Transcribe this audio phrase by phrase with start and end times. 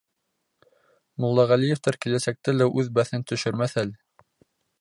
[1.25, 4.27] Муллағәлиевтәр киләсәктә лә үҙ бәҫен төшөрмәҫ әле...